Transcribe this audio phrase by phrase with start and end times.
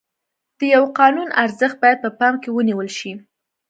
[0.57, 3.11] د یوه قانون ارزښت باید په پام کې ونیول شي.